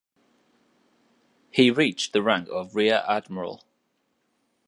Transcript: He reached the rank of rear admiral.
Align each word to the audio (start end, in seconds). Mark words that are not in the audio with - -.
He 1.51 1.69
reached 1.69 2.11
the 2.11 2.23
rank 2.23 2.49
of 2.49 2.73
rear 2.75 3.03
admiral. 3.07 3.61